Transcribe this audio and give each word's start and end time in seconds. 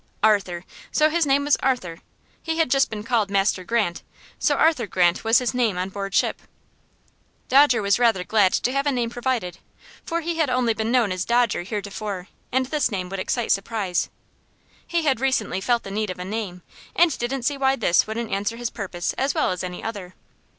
Arthur! 0.23 0.65
So 0.91 1.11
his 1.11 1.27
name 1.27 1.45
was 1.45 1.57
Arthur! 1.57 1.99
He 2.41 2.57
had 2.57 2.71
just 2.71 2.89
been 2.89 3.03
called 3.03 3.29
Master 3.29 3.63
Grant, 3.63 4.01
so 4.39 4.55
Arthur 4.55 4.87
Grant 4.87 5.23
was 5.23 5.37
his 5.37 5.53
name 5.53 5.77
on 5.77 5.89
board 5.89 6.15
ship. 6.15 6.41
Dodger 7.49 7.83
was 7.83 7.99
rather 7.99 8.23
glad 8.23 8.51
to 8.53 8.71
have 8.71 8.87
a 8.87 8.91
name 8.91 9.11
provided, 9.11 9.59
for 10.03 10.21
he 10.21 10.37
had 10.37 10.49
only 10.49 10.73
been 10.73 10.89
known 10.91 11.11
as 11.11 11.23
Dodger 11.23 11.61
heretofore, 11.61 12.29
and 12.51 12.65
this 12.65 12.89
name 12.89 13.09
would 13.09 13.19
excite 13.19 13.51
surprise. 13.51 14.09
He 14.87 15.03
had 15.03 15.19
recently 15.21 15.61
felt 15.61 15.83
the 15.83 15.91
need 15.91 16.09
of 16.09 16.17
a 16.17 16.25
name, 16.25 16.63
and 16.95 17.15
didn't 17.15 17.43
see 17.43 17.55
why 17.59 17.75
this 17.75 18.07
wouldn't 18.07 18.31
answer 18.31 18.57
his 18.57 18.71
purpose 18.71 19.13
as 19.19 19.35
well 19.35 19.51
as 19.51 19.63
any 19.63 19.83
other. 19.83 20.15